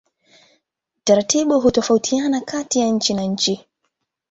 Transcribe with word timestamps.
Taratibu 1.03 1.59
hutofautiana 1.59 2.41
kati 2.41 2.79
ya 2.79 2.87
nchi 2.89 3.13
na 3.13 3.21
nchi. 3.23 3.65